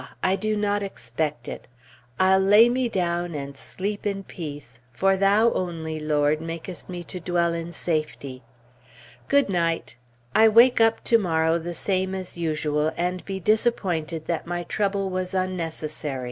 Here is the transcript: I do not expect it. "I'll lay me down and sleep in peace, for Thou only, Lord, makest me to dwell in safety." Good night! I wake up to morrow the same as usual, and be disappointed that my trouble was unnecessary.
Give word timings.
I 0.23 0.35
do 0.35 0.57
not 0.57 0.81
expect 0.81 1.47
it. 1.47 1.67
"I'll 2.19 2.39
lay 2.39 2.69
me 2.69 2.89
down 2.89 3.35
and 3.35 3.55
sleep 3.55 4.03
in 4.07 4.23
peace, 4.23 4.79
for 4.91 5.15
Thou 5.15 5.51
only, 5.51 5.99
Lord, 5.99 6.41
makest 6.41 6.89
me 6.89 7.03
to 7.03 7.19
dwell 7.19 7.53
in 7.53 7.71
safety." 7.71 8.41
Good 9.27 9.47
night! 9.47 9.95
I 10.33 10.47
wake 10.49 10.81
up 10.81 11.03
to 11.03 11.19
morrow 11.19 11.59
the 11.59 11.75
same 11.75 12.15
as 12.15 12.35
usual, 12.35 12.91
and 12.97 13.23
be 13.25 13.39
disappointed 13.39 14.25
that 14.25 14.47
my 14.47 14.63
trouble 14.63 15.11
was 15.11 15.35
unnecessary. 15.35 16.19